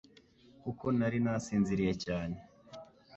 kuko 0.61 0.85
nari 0.97 1.17
nasinziriye 1.25 1.93
cyane 2.03 2.37